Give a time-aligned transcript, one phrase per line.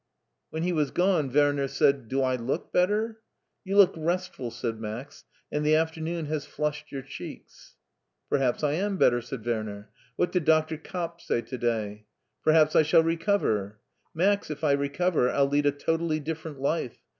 [0.49, 3.21] When he was gone, Werner said, "Do I look better?"
[3.63, 7.75] You look restful," said Max," and the afternoon has flushed your cheeks.""
[8.31, 12.05] Perhaps I am better," said Werner." What did Doctor Kapp say to day?
[12.43, 13.77] Perhaps I shaU recover.
[14.11, 16.97] Max, if I recover, I'll lead a totally different life.